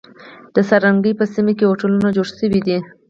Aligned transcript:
د 0.53 0.55
څنارګی 0.69 1.13
په 1.19 1.25
سیمه 1.33 1.53
کی 1.57 1.65
هوټلونه 1.69 2.07
جوړ 2.15 2.27
شوی 2.37 2.59
دی. 2.67 2.77